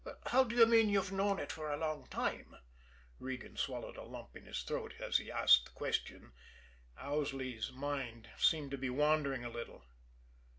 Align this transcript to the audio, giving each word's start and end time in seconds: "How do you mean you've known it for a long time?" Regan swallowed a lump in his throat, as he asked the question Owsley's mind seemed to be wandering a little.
"How 0.25 0.43
do 0.45 0.55
you 0.55 0.65
mean 0.65 0.89
you've 0.89 1.11
known 1.11 1.37
it 1.37 1.51
for 1.51 1.71
a 1.71 1.77
long 1.77 2.07
time?" 2.07 2.55
Regan 3.19 3.55
swallowed 3.55 3.97
a 3.97 4.03
lump 4.03 4.35
in 4.35 4.47
his 4.47 4.63
throat, 4.63 4.95
as 4.99 5.17
he 5.17 5.31
asked 5.31 5.65
the 5.65 5.71
question 5.73 6.31
Owsley's 6.97 7.71
mind 7.71 8.27
seemed 8.35 8.71
to 8.71 8.79
be 8.79 8.89
wandering 8.89 9.45
a 9.45 9.49
little. 9.51 9.85